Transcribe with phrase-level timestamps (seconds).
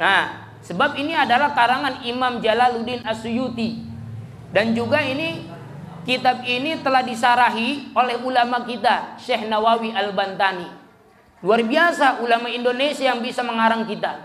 [0.00, 3.84] Nah, sebab ini adalah karangan Imam Jalaluddin Asyuyuti.
[4.48, 5.44] Dan juga ini
[6.08, 10.72] kitab ini telah disarahi oleh ulama kita, Syekh Nawawi Al-Bantani.
[11.44, 14.24] Luar biasa ulama Indonesia yang bisa mengarang kitab.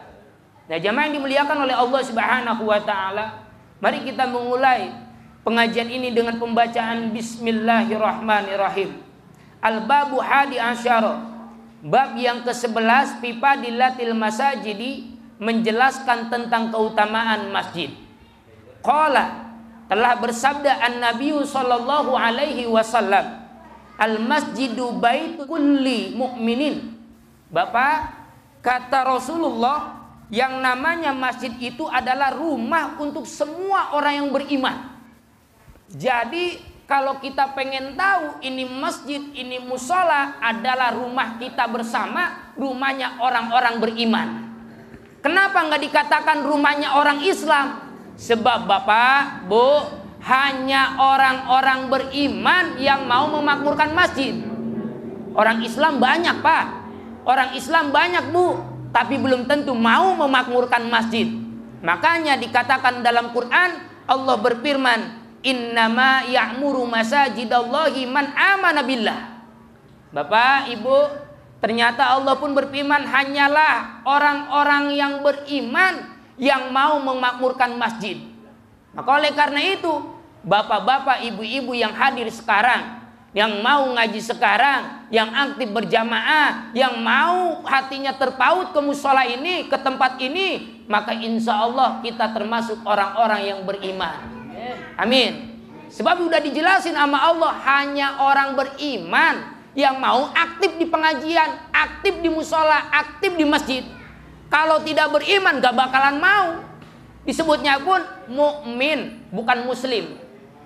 [0.71, 3.46] Nah, jamaah yang dimuliakan oleh Allah Subhanahu wa taala,
[3.83, 4.96] mari kita memulai
[5.44, 8.96] pengajian ini dengan pembacaan bismillahirrahmanirrahim.
[9.60, 11.35] Al-babu hadi asyara.
[11.85, 17.91] Bab yang ke-11 pipa dilatil masajidi menjelaskan tentang keutamaan masjid.
[18.80, 23.45] Qala telah bersabda an-nabi sallallahu alaihi wasallam
[23.99, 26.95] al masjidu bait kulli mu'minin.
[27.52, 28.12] Bapak
[28.59, 34.98] kata Rasulullah yang namanya masjid itu adalah rumah untuk semua orang yang beriman.
[35.85, 43.76] Jadi kalau kita pengen tahu ini masjid, ini musola adalah rumah kita bersama, rumahnya orang-orang
[43.81, 44.27] beriman.
[45.25, 47.81] Kenapa nggak dikatakan rumahnya orang Islam?
[48.13, 49.81] Sebab Bapak, Bu,
[50.21, 54.37] hanya orang-orang beriman yang mau memakmurkan masjid.
[55.34, 56.65] Orang Islam banyak, Pak.
[57.26, 58.53] Orang Islam banyak, Bu,
[58.93, 61.26] tapi belum tentu mau memakmurkan masjid.
[61.81, 69.42] Makanya dikatakan dalam Quran Allah berfirman, innama ya'muru masajidallahi man amana billah.
[70.14, 71.25] Bapak, Ibu,
[71.66, 78.22] ternyata Allah pun berfirman hanyalah orang-orang yang beriman yang mau memakmurkan masjid.
[78.94, 79.90] Maka oleh karena itu,
[80.46, 83.02] bapak-bapak, ibu-ibu yang hadir sekarang,
[83.34, 89.78] yang mau ngaji sekarang, yang aktif berjamaah, yang mau hatinya terpaut ke musola ini, ke
[89.82, 94.22] tempat ini, maka insya Allah kita termasuk orang-orang yang beriman.
[95.02, 95.58] Amin.
[95.90, 102.31] Sebab sudah dijelasin sama Allah hanya orang beriman yang mau aktif di pengajian, aktif di
[102.31, 103.84] musola, aktif di masjid.
[104.48, 106.48] Kalau tidak beriman gak bakalan mau.
[107.28, 108.00] Disebutnya pun
[108.31, 110.16] mukmin, bukan muslim.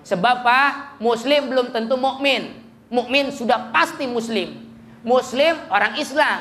[0.06, 2.54] Sebab Pak, muslim belum tentu mukmin.
[2.88, 4.70] Mukmin sudah pasti muslim.
[5.02, 6.38] Muslim orang Islam.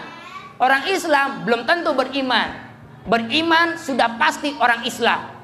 [0.60, 2.70] Orang Islam belum tentu beriman.
[3.08, 5.40] Beriman sudah pasti orang Islam.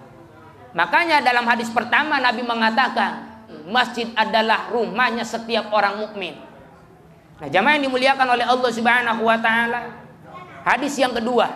[0.76, 3.24] Makanya dalam hadis pertama Nabi mengatakan
[3.72, 6.36] masjid adalah rumahnya setiap orang mukmin.
[7.36, 9.92] Nah, jamaah yang dimuliakan oleh Allah Subhanahu wa taala.
[10.64, 11.52] Hadis yang kedua.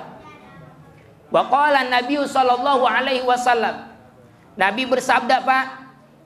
[1.32, 1.46] Wa
[1.86, 3.88] Nabi sallallahu alaihi wasallam.
[4.60, 5.66] Nabi bersabda, Pak,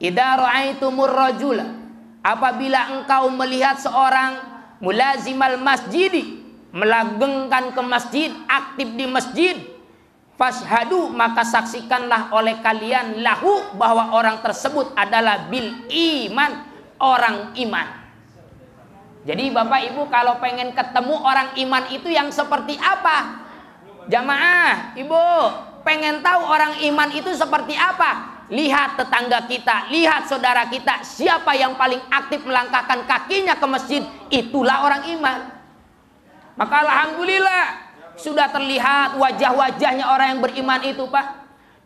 [0.01, 1.85] "Idza ra'aitumur rajula"
[2.23, 4.39] Apabila engkau melihat seorang
[4.79, 6.39] mulazimal masjidi,
[6.71, 9.55] melanggengkan ke masjid, aktif di masjid,
[10.33, 16.51] Fashhadu maka saksikanlah oleh kalian lahu bahwa orang tersebut adalah bil iman
[16.97, 18.02] orang iman.
[19.23, 23.47] Jadi Bapak Ibu kalau pengen ketemu orang iman itu yang seperti apa?
[24.11, 25.23] Jamaah, Ibu
[25.87, 28.43] pengen tahu orang iman itu seperti apa?
[28.51, 34.83] Lihat tetangga kita, lihat saudara kita, siapa yang paling aktif melangkahkan kakinya ke masjid, itulah
[34.83, 35.39] orang iman.
[36.59, 37.63] Maka alhamdulillah
[38.19, 41.25] sudah terlihat wajah-wajahnya orang yang beriman itu Pak.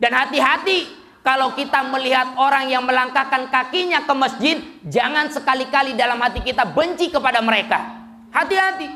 [0.02, 4.56] Dan hati-hati kalau kita melihat orang yang melangkahkan kakinya ke masjid,
[4.86, 7.78] jangan sekali-kali dalam hati kita benci kepada mereka.
[8.30, 8.88] Hati-hati.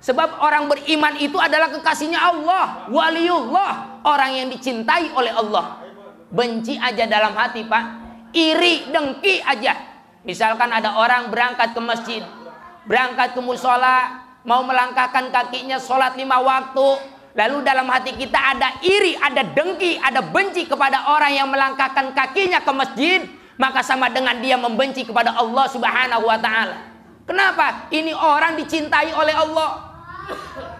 [0.00, 5.84] Sebab orang beriman itu adalah kekasihnya Allah, waliullah, orang yang dicintai oleh Allah.
[6.32, 7.84] Benci aja dalam hati, Pak.
[8.32, 9.76] Iri, dengki aja.
[10.24, 12.22] Misalkan ada orang berangkat ke masjid,
[12.88, 19.16] berangkat ke musola, mau melangkahkan kakinya sholat lima waktu lalu dalam hati kita ada iri
[19.16, 23.20] ada dengki ada benci kepada orang yang melangkahkan kakinya ke masjid
[23.56, 26.76] maka sama dengan dia membenci kepada Allah subhanahu wa ta'ala.
[27.28, 27.92] Kenapa?
[27.92, 29.88] ini orang dicintai oleh Allah.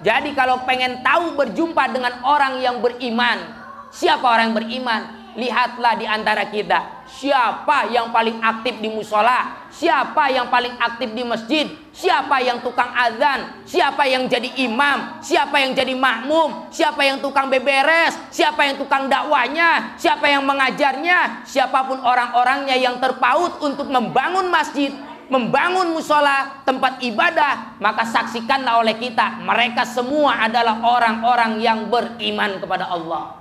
[0.01, 3.61] Jadi kalau pengen tahu berjumpa dengan orang yang beriman
[3.93, 5.03] siapa orang yang beriman?
[5.39, 9.67] Lihatlah di antara kita siapa yang paling aktif di musola?
[9.71, 11.67] Siapa yang paling aktif di masjid?
[11.91, 13.63] Siapa yang tukang azan?
[13.67, 15.19] Siapa yang jadi imam?
[15.19, 16.71] Siapa yang jadi makmum?
[16.71, 18.15] Siapa yang tukang beberes?
[18.31, 19.95] Siapa yang tukang dakwanya?
[19.99, 21.43] Siapa yang mengajarnya?
[21.43, 24.95] Siapa pun orang-orangnya yang terpaut untuk membangun masjid
[25.31, 32.91] membangun musola tempat ibadah maka saksikanlah oleh kita mereka semua adalah orang-orang yang beriman kepada
[32.91, 33.40] Allah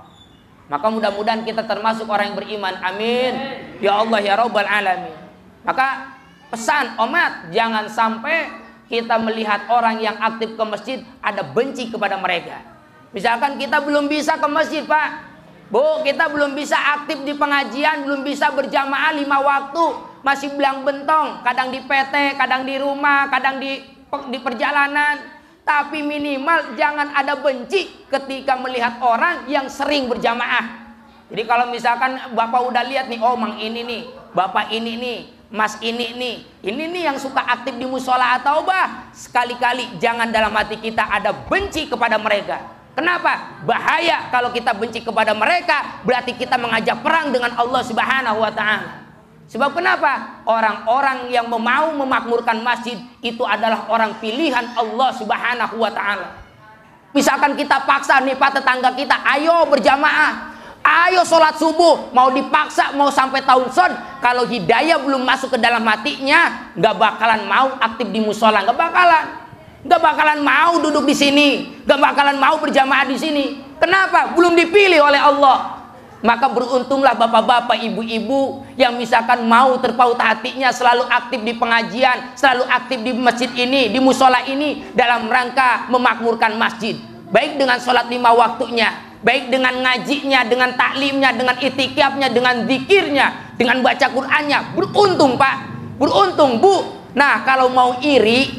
[0.70, 2.74] maka mudah-mudahan kita termasuk orang yang beriman.
[2.78, 3.32] Amin.
[3.82, 5.18] Ya Allah ya Rabbal alamin.
[5.66, 6.14] Maka
[6.54, 8.46] pesan umat jangan sampai
[8.86, 12.62] kita melihat orang yang aktif ke masjid ada benci kepada mereka.
[13.10, 15.30] Misalkan kita belum bisa ke masjid, Pak.
[15.70, 19.86] Bu, kita belum bisa aktif di pengajian, belum bisa berjamaah lima waktu,
[20.22, 23.82] masih belang bentong, kadang di PT, kadang di rumah, kadang di
[24.30, 25.39] di perjalanan.
[25.70, 30.98] Tapi minimal jangan ada benci ketika melihat orang yang sering berjamaah.
[31.30, 34.02] Jadi kalau misalkan Bapak udah lihat nih, oh Mang ini nih,
[34.34, 39.14] Bapak ini nih, Mas ini nih, ini nih yang suka aktif di musola atau bah,
[39.14, 42.58] sekali-kali jangan dalam hati kita ada benci kepada mereka.
[42.98, 43.62] Kenapa?
[43.62, 49.09] Bahaya kalau kita benci kepada mereka, berarti kita mengajak perang dengan Allah Subhanahu wa taala.
[49.50, 50.46] Sebab kenapa?
[50.46, 56.38] Orang-orang yang mau memakmurkan masjid itu adalah orang pilihan Allah Subhanahu wa taala.
[57.10, 60.54] Misalkan kita paksa nih Pak tetangga kita, ayo berjamaah.
[60.80, 63.90] Ayo sholat subuh, mau dipaksa, mau sampai tahun son.
[64.22, 69.24] Kalau hidayah belum masuk ke dalam hatinya, nggak bakalan mau aktif di musola, nggak bakalan,
[69.82, 71.48] nggak bakalan mau duduk di sini,
[71.84, 73.44] nggak bakalan mau berjamaah di sini.
[73.82, 74.30] Kenapa?
[74.32, 75.79] Belum dipilih oleh Allah.
[76.20, 82.98] Maka beruntunglah bapak-bapak, ibu-ibu yang misalkan mau terpaut hatinya selalu aktif di pengajian, selalu aktif
[83.00, 87.00] di masjid ini, di musola ini dalam rangka memakmurkan masjid.
[87.32, 93.80] Baik dengan sholat lima waktunya, baik dengan ngajinya, dengan taklimnya, dengan itikafnya, dengan zikirnya, dengan
[93.80, 94.76] baca Qur'annya.
[94.76, 95.56] Beruntung Pak,
[95.96, 97.00] beruntung Bu.
[97.16, 98.50] Nah kalau mau iri,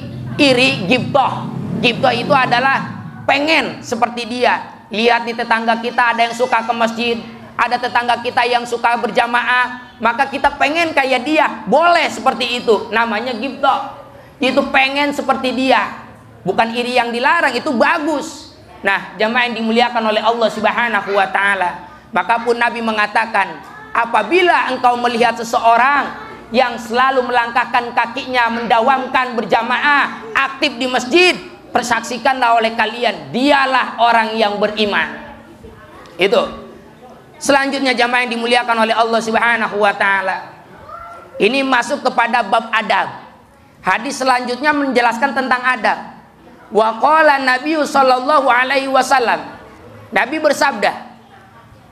[0.42, 1.46] iri gibtoh.
[1.78, 4.82] Gibtoh itu adalah pengen seperti dia.
[4.90, 7.16] Lihat di tetangga kita ada yang suka ke masjid,
[7.56, 11.48] ada tetangga kita yang suka berjamaah, maka kita pengen kayak dia.
[11.68, 12.90] Boleh seperti itu.
[12.90, 14.02] Namanya gibto.
[14.42, 16.10] Itu pengen seperti dia.
[16.42, 18.58] Bukan iri yang dilarang, itu bagus.
[18.82, 21.70] Nah, jamaah yang dimuliakan oleh Allah Subhanahu wa taala.
[22.10, 23.62] Maka pun Nabi mengatakan,
[23.94, 31.38] apabila engkau melihat seseorang yang selalu melangkahkan kakinya mendawamkan berjamaah, aktif di masjid,
[31.70, 35.30] persaksikanlah oleh kalian, dialah orang yang beriman.
[36.20, 36.71] Itu
[37.42, 40.62] Selanjutnya jamaah yang dimuliakan oleh Allah Subhanahu wa taala.
[41.42, 43.34] Ini masuk kepada bab adab.
[43.82, 46.22] Hadis selanjutnya menjelaskan tentang adab.
[46.70, 49.42] Wa qala Nabi sallallahu alaihi wasallam.
[50.14, 51.18] Nabi bersabda,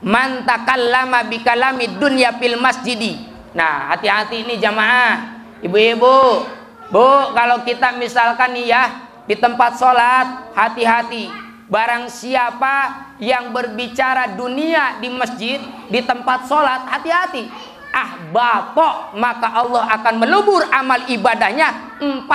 [0.06, 5.42] "Man takallama bi kalami dunya fil masjidi." Nah, hati-hati ini jamaah.
[5.66, 6.46] Ibu-ibu,
[6.94, 8.82] Bu, kalau kita misalkan nih ya
[9.26, 17.46] di tempat sholat, hati-hati Barang siapa yang berbicara dunia di masjid, di tempat sholat, hati-hati.
[17.94, 22.26] Ah bapak, maka Allah akan melebur amal ibadahnya 40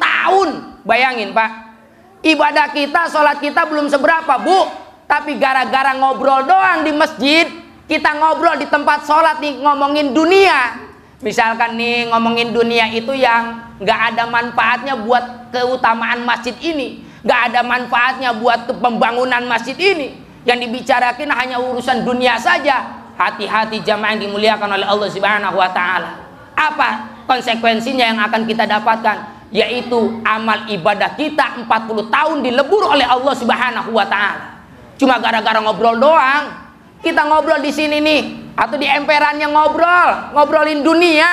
[0.00, 0.48] tahun.
[0.88, 1.76] Bayangin pak,
[2.24, 4.72] ibadah kita, sholat kita belum seberapa bu.
[5.04, 7.52] Tapi gara-gara ngobrol doang di masjid,
[7.84, 10.88] kita ngobrol di tempat sholat nih ngomongin dunia.
[11.20, 17.60] Misalkan nih ngomongin dunia itu yang nggak ada manfaatnya buat keutamaan masjid ini Gak ada
[17.60, 20.16] manfaatnya buat pembangunan masjid ini.
[20.48, 23.00] Yang dibicarakan hanya urusan dunia saja.
[23.20, 26.10] Hati-hati jamaah yang dimuliakan oleh Allah Subhanahu wa taala.
[26.56, 29.16] Apa konsekuensinya yang akan kita dapatkan?
[29.52, 31.68] Yaitu amal ibadah kita 40
[32.08, 34.64] tahun dilebur oleh Allah Subhanahu wa taala.
[34.96, 36.72] Cuma gara-gara ngobrol doang.
[37.04, 38.22] Kita ngobrol di sini nih
[38.56, 41.28] atau di emperannya ngobrol, ngobrolin dunia.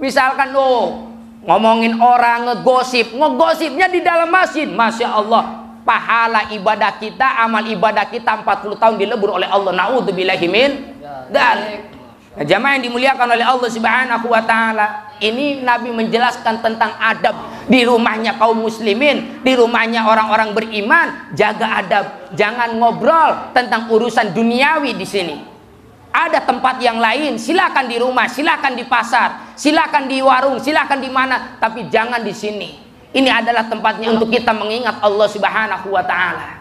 [0.00, 1.11] Misalkan oh,
[1.46, 3.14] ngomongin orang ngegosip.
[3.14, 4.66] Ngegosipnya di dalam masjid.
[4.66, 9.74] Masya Allah pahala ibadah kita amal ibadah kita 40 tahun dilebur oleh Allah.
[9.74, 11.02] Naudzubillahimin
[11.32, 11.82] dan
[12.38, 14.86] nah, jamaah yang dimuliakan oleh Allah subhanahu wa ta'ala
[15.18, 17.34] ini Nabi menjelaskan tentang adab
[17.66, 21.34] di rumahnya kaum muslimin di rumahnya orang-orang beriman.
[21.34, 22.04] Jaga adab
[22.38, 25.51] jangan ngobrol tentang urusan duniawi di sini
[26.12, 31.08] ada tempat yang lain, silakan di rumah, silakan di pasar, silakan di warung, silakan di
[31.08, 32.70] mana, tapi jangan di sini.
[33.12, 36.60] Ini adalah tempatnya untuk kita mengingat Allah Subhanahu wa taala.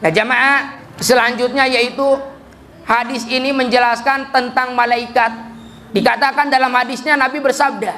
[0.00, 2.04] Nah, jamaah, selanjutnya yaitu
[2.84, 5.52] hadis ini menjelaskan tentang malaikat.
[5.92, 7.92] Dikatakan dalam hadisnya Nabi bersabda,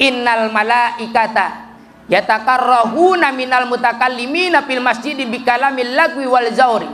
[0.00, 1.72] "Innal malaikata
[2.08, 6.88] yatakarrahuna minal mutakallimina fil masjid bi kalamil lagwi wal zauri."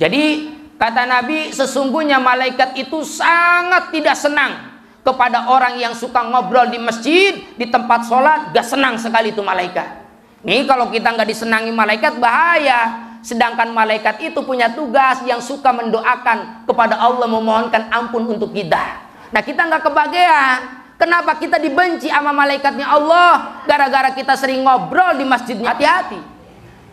[0.00, 6.76] Jadi Kata Nabi, sesungguhnya malaikat itu sangat tidak senang kepada orang yang suka ngobrol di
[6.76, 10.06] masjid, di tempat sholat, gak senang sekali itu malaikat.
[10.46, 13.02] Nih kalau kita nggak disenangi malaikat bahaya.
[13.26, 19.02] Sedangkan malaikat itu punya tugas yang suka mendoakan kepada Allah memohonkan ampun untuk kita.
[19.34, 20.60] Nah kita nggak kebahagiaan.
[20.94, 23.66] Kenapa kita dibenci sama malaikatnya Allah?
[23.66, 25.58] Gara-gara kita sering ngobrol di masjid.
[25.58, 26.16] Hati-hati.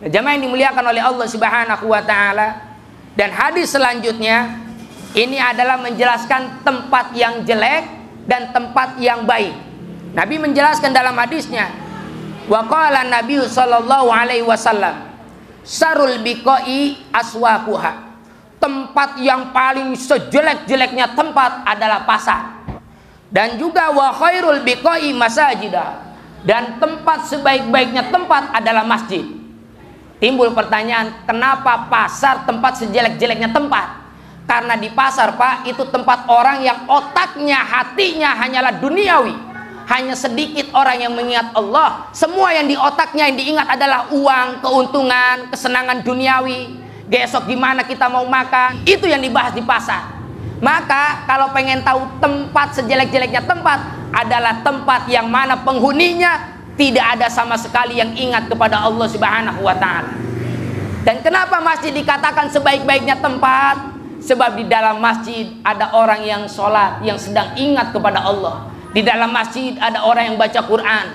[0.02, 2.63] Nah, jamaah yang dimuliakan oleh Allah Subhanahu wa taala.
[3.14, 4.58] Dan hadis selanjutnya
[5.14, 7.86] ini adalah menjelaskan tempat yang jelek
[8.26, 9.54] dan tempat yang baik.
[10.14, 11.70] Nabi menjelaskan dalam hadisnya,
[12.50, 15.06] wa qala Nabi sallallahu alaihi wasallam,
[15.62, 18.14] sarul biqai aswaquha.
[18.58, 22.64] Tempat yang paling sejelek-jeleknya tempat adalah pasar.
[23.28, 26.16] Dan juga wa khairul biqai masajidah.
[26.42, 29.43] Dan tempat sebaik-baiknya tempat adalah masjid.
[30.22, 34.04] Timbul pertanyaan, kenapa pasar tempat sejelek-jeleknya tempat?
[34.44, 39.34] Karena di pasar, Pak, itu tempat orang yang otaknya, hatinya hanyalah duniawi.
[39.84, 42.08] Hanya sedikit orang yang mengingat Allah.
[42.16, 46.80] Semua yang di otaknya yang diingat adalah uang, keuntungan, kesenangan duniawi.
[47.04, 48.80] Besok gimana kita mau makan?
[48.88, 50.08] Itu yang dibahas di pasar.
[50.64, 53.76] Maka kalau pengen tahu tempat sejelek-jeleknya tempat
[54.14, 59.74] adalah tempat yang mana penghuninya tidak ada sama sekali yang ingat kepada Allah Subhanahu wa
[59.78, 60.10] taala.
[61.04, 63.92] Dan kenapa masjid dikatakan sebaik-baiknya tempat?
[64.24, 68.72] Sebab di dalam masjid ada orang yang sholat yang sedang ingat kepada Allah.
[68.96, 71.06] Di dalam masjid ada orang yang baca Quran.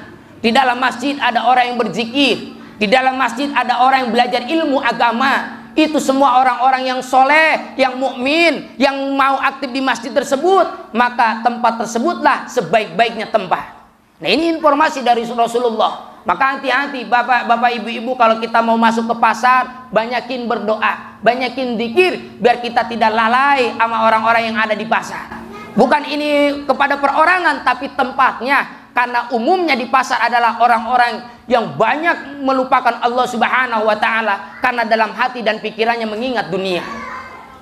[0.45, 2.53] Di dalam masjid ada orang yang berzikir.
[2.77, 7.95] Di dalam masjid ada orang yang belajar ilmu agama itu semua orang-orang yang soleh, yang
[7.95, 13.78] mukmin, yang mau aktif di masjid tersebut, maka tempat tersebutlah sebaik-baiknya tempat.
[14.19, 16.21] Nah ini informasi dari Rasulullah.
[16.27, 22.59] Maka hati-hati bapak-bapak ibu-ibu kalau kita mau masuk ke pasar, banyakin berdoa, banyakin dikir biar
[22.59, 25.39] kita tidak lalai sama orang-orang yang ada di pasar.
[25.79, 32.99] Bukan ini kepada perorangan tapi tempatnya karena umumnya di pasar adalah orang-orang yang banyak melupakan
[32.99, 36.83] Allah Subhanahu wa taala karena dalam hati dan pikirannya mengingat dunia.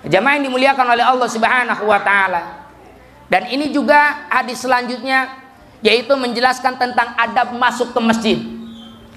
[0.01, 2.41] Jamaah yang dimuliakan oleh Allah Subhanahu wa taala.
[3.29, 5.46] Dan ini juga hadis selanjutnya
[5.85, 8.37] yaitu menjelaskan tentang adab masuk ke masjid.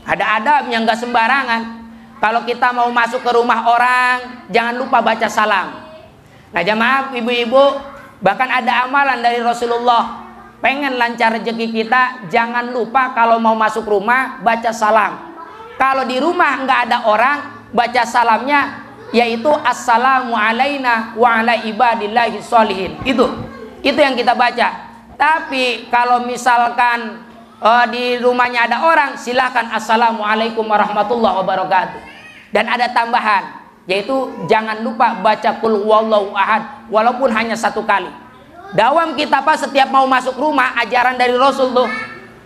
[0.05, 1.81] Ada adab yang gak sembarangan.
[2.21, 5.89] Kalau kita mau masuk ke rumah orang, jangan lupa baca salam.
[6.53, 7.81] Nah jamaah ibu-ibu,
[8.21, 10.29] bahkan ada amalan dari Rasulullah
[10.61, 15.33] pengen lancar rezeki kita jangan lupa kalau mau masuk rumah baca salam
[15.81, 17.39] kalau di rumah nggak ada orang
[17.73, 23.25] baca salamnya yaitu assalamu alaina wa ala ibadillahi sholihin itu
[23.81, 24.90] itu yang kita baca
[25.21, 27.21] tapi kalau misalkan
[27.61, 32.01] uh, di rumahnya ada orang silahkan assalamualaikum warahmatullahi wabarakatuh
[32.57, 38.09] dan ada tambahan yaitu jangan lupa baca kul wallahu ahad walaupun hanya satu kali
[38.71, 41.91] Dawam kita apa setiap mau masuk rumah ajaran dari Rasul tuh.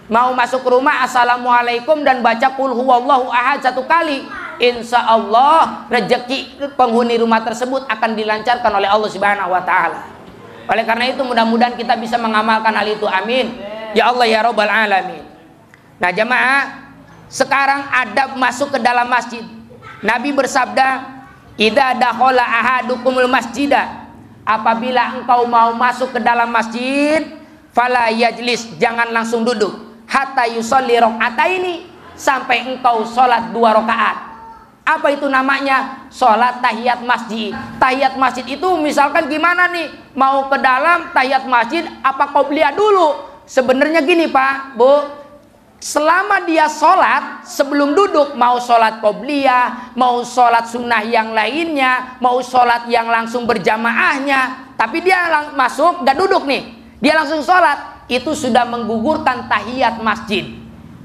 [0.09, 4.25] Mau masuk rumah assalamualaikum dan baca kul huwallahu ahad satu kali.
[4.57, 10.14] Insya Allah rezeki penghuni rumah tersebut akan dilancarkan oleh Allah Subhanahu wa taala.
[10.65, 13.05] Oleh karena itu mudah-mudahan kita bisa mengamalkan hal itu.
[13.05, 13.53] Amin.
[13.93, 15.25] Ya Allah ya Rabbal alamin.
[16.01, 16.91] Nah, jemaah,
[17.31, 19.45] sekarang adab masuk ke dalam masjid.
[20.03, 21.05] Nabi bersabda,
[21.55, 24.05] "Idza dakhala ahadukumul masjidah
[24.45, 27.25] apabila engkau mau masuk ke dalam masjid
[27.73, 29.73] fala yajlis jangan langsung duduk
[30.05, 34.17] hatta yusolli ini sampai engkau sholat dua rakaat
[34.85, 36.05] apa itu namanya?
[36.13, 37.57] Sholat tahiyat masjid.
[37.81, 39.89] Tahiyat masjid itu misalkan gimana nih?
[40.13, 43.09] Mau ke dalam tahiyat masjid apa kau beliau dulu?
[43.49, 45.25] Sebenarnya gini pak bu.
[45.81, 52.89] Selama dia sholat sebelum duduk mau sholat qobliyah mau sholat sunnah yang lainnya mau sholat
[52.89, 56.73] yang langsung berjamaahnya tapi dia masuk gak duduk nih.
[57.05, 60.57] Dia langsung sholat itu sudah menggugurkan tahiyat masjid.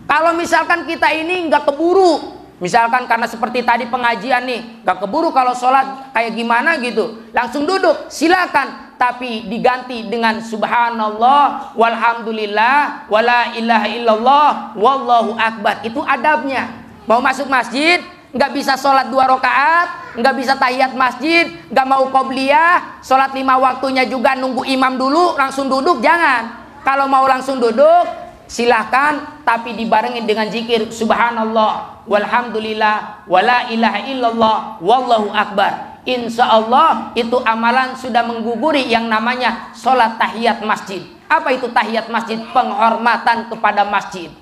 [0.08, 5.56] Kalau misalkan kita ini nggak keburu misalkan karena seperti tadi pengajian nih nggak keburu kalau
[5.56, 7.20] sholat kayak gimana gitu.
[7.34, 8.92] Langsung duduk silakan.
[9.00, 15.80] Tapi diganti dengan subhanallah walhamdulillah wala ilaha illallah wallahu akbar.
[15.88, 16.68] Itu adabnya.
[17.08, 23.02] Mau masuk masjid nggak bisa sholat dua rakaat nggak bisa tahiyat masjid nggak mau qobliyah
[23.02, 26.60] sholat lima waktunya juga nunggu imam dulu langsung duduk jangan.
[26.84, 28.06] Kalau mau langsung duduk
[28.50, 37.38] silahkan tapi dibarengin dengan zikir subhanallah walhamdulillah wala ilaha illallah wallahu akbar insya Allah itu
[37.46, 41.06] amalan sudah mengguguri yang namanya sholat tahiyat masjid.
[41.30, 42.42] Apa itu tahiyat masjid?
[42.42, 44.34] Penghormatan kepada masjid.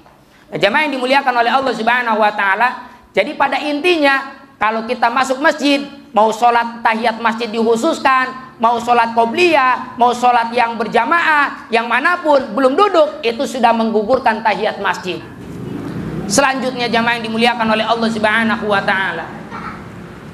[0.48, 2.88] Nah, jemaah yang dimuliakan oleh Allah Subhanahu wa taala.
[3.12, 5.84] Jadi pada intinya kalau kita masuk masjid,
[6.16, 12.42] mau sholat tahiyat masjid dihususkan, mau sholat qobliyah, mau sholat yang berjamaah, yang mana pun
[12.56, 15.20] belum duduk, itu sudah menggugurkan tahiyat masjid.
[16.28, 19.26] Selanjutnya jamaah yang dimuliakan oleh Allah Subhanahu wa taala.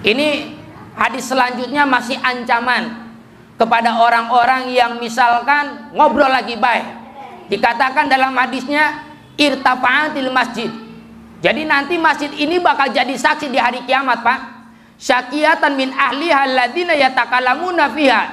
[0.04, 0.54] Ini
[0.94, 3.10] Hadis selanjutnya masih ancaman
[3.58, 6.86] kepada orang-orang yang misalkan ngobrol lagi baik.
[7.50, 9.02] Dikatakan dalam hadisnya
[9.34, 10.70] irtafa'atil masjid.
[11.42, 14.40] Jadi nanti masjid ini bakal jadi saksi di hari kiamat, Pak.
[15.02, 18.24] Syakiyatan min ahli alladzina yatakalamuna fiha.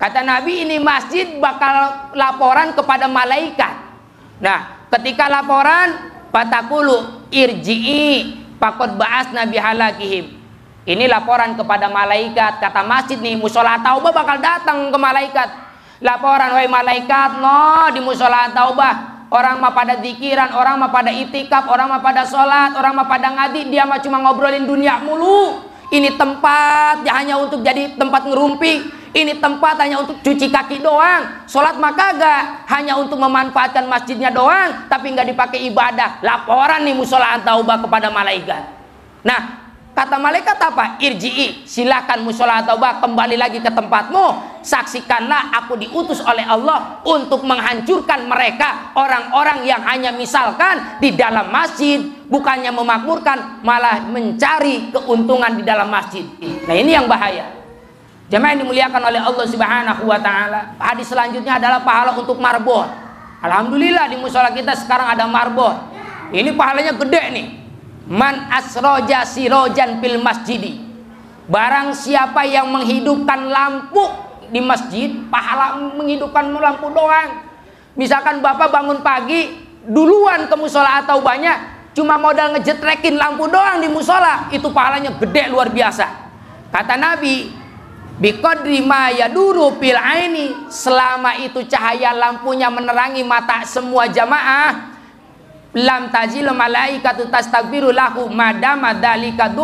[0.00, 3.74] Kata Nabi ini masjid bakal laporan kepada malaikat.
[4.40, 10.38] Nah, ketika laporan patakulu irji'i pakot ba'as nabi halakihim
[10.88, 12.64] ini laporan kepada malaikat.
[12.64, 15.48] Kata masjid nih, musola taubah bakal datang ke malaikat.
[16.00, 21.68] Laporan, wahai malaikat, no di musola taubah Orang mah pada zikiran, orang mah pada itikaf,
[21.68, 25.68] orang mah pada sholat, orang mah pada ngadi, dia mah cuma ngobrolin dunia mulu.
[25.92, 28.88] Ini tempat ya hanya untuk jadi tempat ngerumpi.
[29.12, 31.48] Ini tempat hanya untuk cuci kaki doang.
[31.48, 36.20] Sholat mah kagak, hanya untuk memanfaatkan masjidnya doang, tapi nggak dipakai ibadah.
[36.20, 38.62] Laporan nih musola taubah kepada malaikat.
[39.24, 40.94] Nah, Kata malaikat apa?
[41.02, 44.62] Irji'i, silakan musola taubah kembali lagi ke tempatmu.
[44.62, 51.98] Saksikanlah aku diutus oleh Allah untuk menghancurkan mereka orang-orang yang hanya misalkan di dalam masjid
[52.30, 56.22] bukannya memakmurkan malah mencari keuntungan di dalam masjid.
[56.38, 57.57] Nah, ini yang bahaya.
[58.28, 60.76] Jemaah yang dimuliakan oleh Allah Subhanahu wa taala.
[60.76, 62.84] Hadis selanjutnya adalah pahala untuk marbot.
[63.40, 65.72] Alhamdulillah di musola kita sekarang ada marbot.
[66.28, 67.46] Ini pahalanya gede nih
[68.08, 70.80] Man asroja sirojan fil masjidi.
[71.44, 74.00] Barang siapa yang menghidupkan lampu
[74.48, 77.44] di masjid, pahala menghidupkan lampu doang.
[78.00, 83.92] Misalkan Bapak bangun pagi, duluan ke musola atau banyak, cuma modal ngejetrekin lampu doang di
[83.92, 86.08] musola, itu pahalanya gede luar biasa.
[86.72, 87.52] Kata Nabi,
[88.18, 90.66] Bikodri ma yaduru pil aini.
[90.66, 94.98] Selama itu cahaya lampunya menerangi mata semua jamaah.
[95.78, 99.54] Lam tajil malaikatu tastaghfiru lahu madama dzalika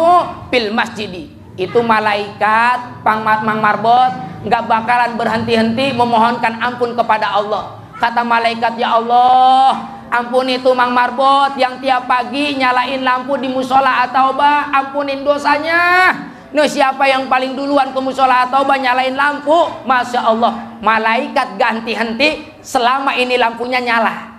[0.54, 1.34] fil masjidi.
[1.58, 4.10] Itu malaikat pang mang marbot
[4.46, 7.82] nggak bakalan berhenti-henti memohonkan ampun kepada Allah.
[7.98, 14.06] Kata malaikat ya Allah ampun itu mang marbot yang tiap pagi nyalain lampu di musola
[14.06, 16.14] atau bah ampunin dosanya
[16.54, 21.90] Nah siapa yang paling duluan ke musola atau bah nyalain lampu Masya Allah malaikat ganti
[21.98, 24.34] henti selama ini lampunya nyala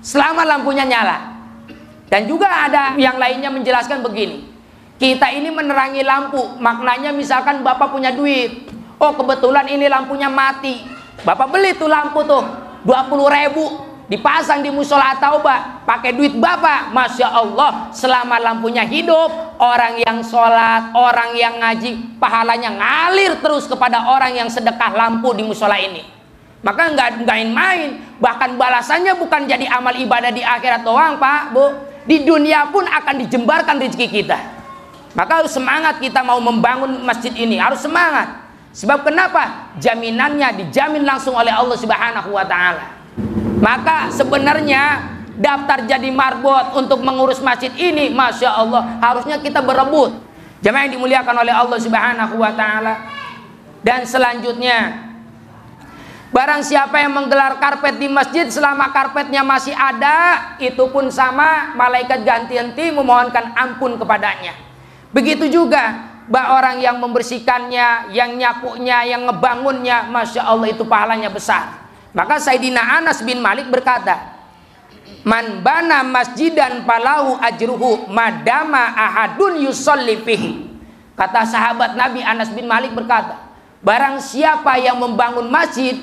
[0.00, 1.16] selama lampunya nyala.
[2.10, 4.50] Dan juga ada yang lainnya menjelaskan begini.
[4.98, 8.68] Kita ini menerangi lampu, maknanya misalkan Bapak punya duit.
[9.00, 10.82] Oh kebetulan ini lampunya mati.
[11.22, 12.42] Bapak beli tuh lampu tuh
[12.84, 13.64] 20 ribu
[14.10, 16.90] dipasang di musola taubah pakai duit bapak.
[16.90, 24.10] Masya Allah selama lampunya hidup orang yang sholat orang yang ngaji pahalanya ngalir terus kepada
[24.10, 26.02] orang yang sedekah lampu di musola ini.
[26.60, 31.64] Maka nggak nggak main bahkan balasannya bukan jadi amal ibadah di akhirat doang pak bu.
[32.00, 34.38] Di dunia pun akan dijembarkan rezeki kita.
[35.14, 37.60] Maka harus semangat kita mau membangun masjid ini.
[37.60, 38.40] Harus semangat.
[38.74, 39.70] Sebab kenapa?
[39.78, 42.99] Jaminannya dijamin langsung oleh Allah Subhanahu wa taala
[43.60, 50.16] maka sebenarnya daftar jadi marbot untuk mengurus masjid ini Masya Allah harusnya kita berebut
[50.64, 52.94] jemaah yang dimuliakan oleh Allah Subhanahu wa taala
[53.80, 55.08] dan selanjutnya
[56.30, 62.22] Barang siapa yang menggelar karpet di masjid selama karpetnya masih ada, itu pun sama malaikat
[62.22, 64.54] ganti-ganti memohonkan ampun kepadanya.
[65.10, 71.79] Begitu juga bah orang yang membersihkannya, yang nyapunya, yang ngebangunnya, masya Allah itu pahalanya besar.
[72.10, 74.40] Maka Sayyidina Anas bin Malik berkata,
[75.22, 80.70] Man bana masjidan palahu ajruhu madama ahadun yusolli fihi.
[81.14, 83.36] Kata sahabat Nabi Anas bin Malik berkata,
[83.84, 85.96] Barang siapa yang membangun masjid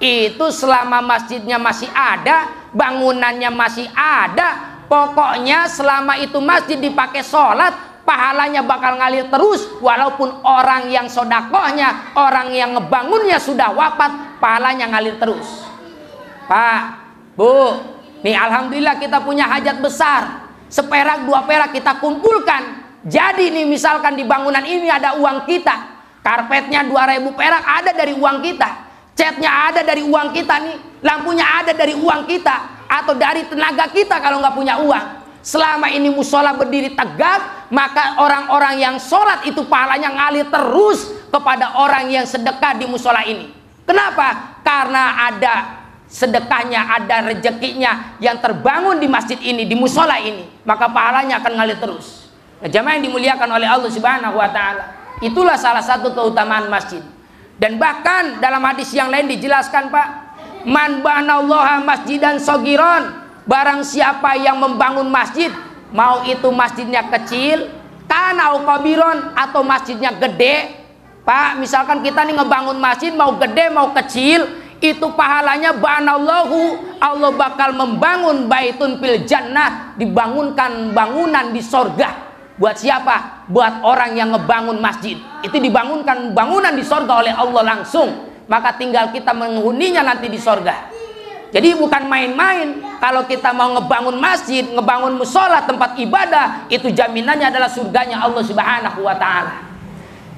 [0.00, 7.72] itu selama masjidnya masih ada, bangunannya masih ada, pokoknya selama itu masjid dipakai sholat,
[8.04, 14.12] pahalanya bakal ngalir terus walaupun orang yang sodakohnya orang yang ngebangunnya sudah wafat
[14.44, 15.64] pahalanya ngalir terus.
[16.44, 17.00] Pak
[17.32, 17.80] Bu
[18.20, 20.44] nih Alhamdulillah kita punya hajat besar.
[20.68, 22.84] Seperak dua perak kita kumpulkan.
[23.08, 25.96] Jadi nih misalkan di bangunan ini ada uang kita.
[26.24, 28.70] Karpetnya 2000 perak ada dari uang kita.
[29.14, 34.18] Catnya ada dari uang kita nih, lampunya ada dari uang kita, atau dari tenaga kita
[34.18, 35.06] kalau nggak punya uang.
[35.44, 42.10] Selama ini musola berdiri tegak, maka orang-orang yang sholat itu pahalanya ngalir terus kepada orang
[42.10, 43.63] yang sedekah di musola ini.
[43.84, 44.60] Kenapa?
[44.64, 51.40] Karena ada sedekahnya, ada rezekinya yang terbangun di masjid ini, di musola ini, maka pahalanya
[51.42, 52.30] akan ngalir terus.
[52.62, 54.84] Nah, jamaah yang dimuliakan oleh Allah Subhanahu wa taala.
[55.20, 57.02] Itulah salah satu keutamaan masjid.
[57.58, 60.08] Dan bahkan dalam hadis yang lain dijelaskan Pak,
[60.66, 63.10] man banallaha masjidan sogiron,
[63.44, 65.52] barang siapa yang membangun masjid,
[65.94, 67.70] mau itu masjidnya kecil,
[68.08, 70.83] tanau kabiron atau masjidnya gede,
[71.24, 74.44] Pak, misalkan kita nih ngebangun masjid mau gede mau kecil,
[74.84, 83.46] itu pahalanya banallahu Allah bakal membangun baitun fil jannah dibangunkan bangunan di sorga Buat siapa?
[83.50, 85.18] Buat orang yang ngebangun masjid.
[85.42, 88.30] Itu dibangunkan bangunan di sorga oleh Allah langsung.
[88.46, 90.86] Maka tinggal kita menghuninya nanti di sorga.
[91.50, 92.78] Jadi bukan main-main.
[93.02, 99.02] Kalau kita mau ngebangun masjid, ngebangun musola, tempat ibadah, itu jaminannya adalah surganya Allah Subhanahu
[99.02, 99.63] wa taala.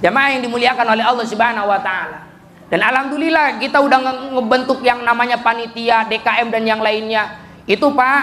[0.04, 2.28] Jamaah yang dimuliakan oleh Allah Subhanahu wa taala.
[2.66, 3.98] Dan alhamdulillah kita udah
[4.34, 8.20] ngebentuk yang namanya panitia, DKM dan yang lainnya Itu Pak,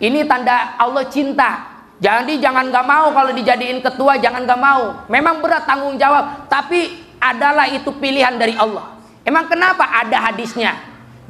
[0.00, 1.70] ini tanda Allah cinta.
[2.02, 5.06] Jadi jangan gak mau kalau dijadiin ketua, jangan gak mau.
[5.08, 9.00] Memang berat tanggung jawab, tapi adalah itu pilihan dari Allah.
[9.24, 10.76] Emang kenapa ada hadisnya?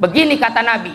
[0.01, 0.91] Begini kata Nabi,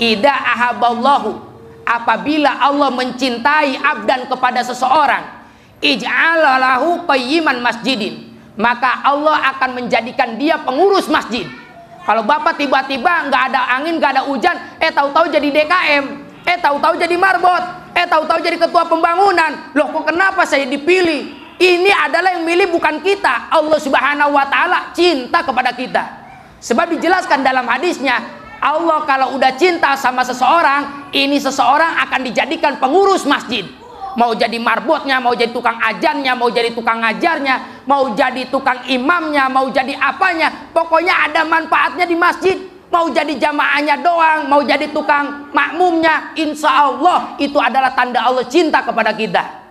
[0.00, 1.36] Ida ahaballahu
[1.84, 5.22] apabila Allah mencintai abdan kepada seseorang,
[5.84, 8.29] ij'alalahu qayyiman masjidin
[8.60, 11.48] maka Allah akan menjadikan dia pengurus masjid.
[12.04, 16.04] Kalau bapak tiba-tiba nggak ada angin, nggak ada hujan, eh tahu-tahu jadi DKM,
[16.44, 17.64] eh tahu-tahu jadi marbot,
[17.96, 19.72] eh tahu-tahu jadi ketua pembangunan.
[19.72, 21.40] Loh kok kenapa saya dipilih?
[21.60, 23.52] Ini adalah yang milih bukan kita.
[23.52, 26.04] Allah Subhanahu wa taala cinta kepada kita.
[26.60, 28.16] Sebab dijelaskan dalam hadisnya,
[28.60, 33.64] Allah kalau udah cinta sama seseorang, ini seseorang akan dijadikan pengurus masjid
[34.16, 39.46] mau jadi marbotnya, mau jadi tukang ajannya, mau jadi tukang ngajarnya, mau jadi tukang imamnya,
[39.50, 42.58] mau jadi apanya, pokoknya ada manfaatnya di masjid.
[42.90, 48.82] Mau jadi jamaahnya doang, mau jadi tukang makmumnya, insya Allah itu adalah tanda Allah cinta
[48.82, 49.62] kepada kita.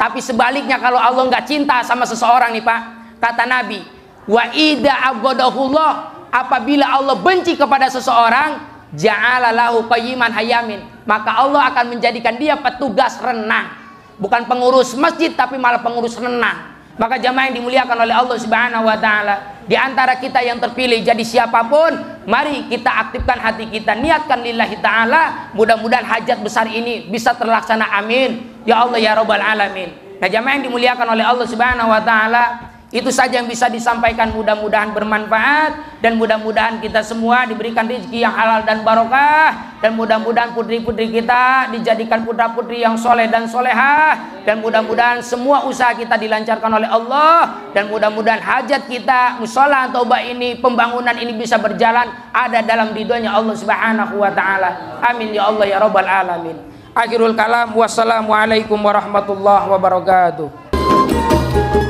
[0.00, 2.80] Tapi sebaliknya kalau Allah nggak cinta sama seseorang nih Pak,
[3.20, 3.76] kata Nabi,
[4.24, 5.90] wa ida abgodahullah
[6.32, 8.64] apabila Allah benci kepada seseorang,
[8.96, 13.81] ja'alalahu qayyiman hayamin, maka Allah akan menjadikan dia petugas renang
[14.22, 16.70] bukan pengurus masjid tapi malah pengurus renang.
[16.94, 21.24] Maka jamaah yang dimuliakan oleh Allah Subhanahu wa taala di antara kita yang terpilih jadi
[21.24, 21.90] siapa pun
[22.28, 25.50] mari kita aktifkan hati kita niatkan lillahi taala.
[25.58, 28.62] Mudah-mudahan hajat besar ini bisa terlaksana amin.
[28.62, 29.90] Ya Allah ya rabbal alamin.
[30.22, 34.92] Nah jamaah yang dimuliakan oleh Allah Subhanahu wa taala itu saja yang bisa disampaikan mudah-mudahan
[34.92, 41.72] bermanfaat dan mudah-mudahan kita semua diberikan rezeki yang halal dan barokah dan mudah-mudahan putri-putri kita
[41.72, 47.88] dijadikan putra-putri yang soleh dan solehah dan mudah-mudahan semua usaha kita dilancarkan oleh Allah dan
[47.88, 54.20] mudah-mudahan hajat kita musola atau ini pembangunan ini bisa berjalan ada dalam ridhonya Allah Subhanahu
[54.20, 55.00] wa taala.
[55.00, 56.60] Amin ya Allah ya rabbal alamin.
[56.92, 61.81] Akhirul kalam wassalamualaikum warahmatullahi wabarakatuh.